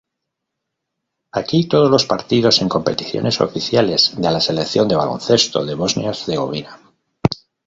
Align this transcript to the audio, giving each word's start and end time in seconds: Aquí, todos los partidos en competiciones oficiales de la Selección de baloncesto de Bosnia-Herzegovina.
Aquí, 1.31 1.67
todos 1.67 1.91
los 1.91 2.05
partidos 2.07 2.59
en 2.63 2.69
competiciones 2.69 3.39
oficiales 3.39 4.13
de 4.15 4.31
la 4.31 4.41
Selección 4.41 4.87
de 4.87 4.95
baloncesto 4.95 5.63
de 5.63 5.75
Bosnia-Herzegovina. 5.75 6.79